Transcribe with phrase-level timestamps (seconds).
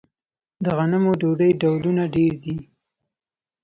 [0.63, 2.55] د غنمو ډوډۍ ډولونه ډیر دي.